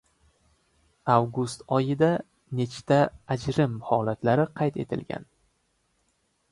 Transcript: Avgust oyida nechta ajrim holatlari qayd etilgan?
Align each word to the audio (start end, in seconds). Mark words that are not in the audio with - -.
Avgust 1.15 1.61
oyida 1.77 2.09
nechta 2.61 2.99
ajrim 3.37 3.77
holatlari 3.93 4.49
qayd 4.61 4.83
etilgan? 4.87 5.31